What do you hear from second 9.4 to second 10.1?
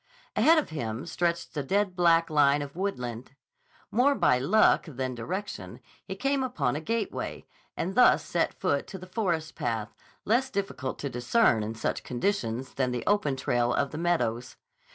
path,